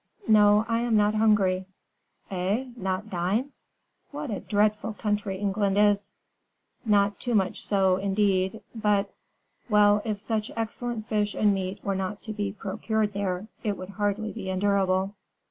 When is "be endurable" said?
14.31-15.13